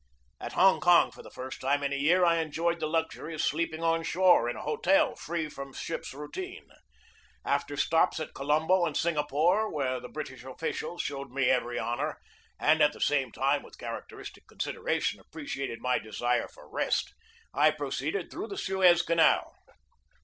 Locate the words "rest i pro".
16.67-17.89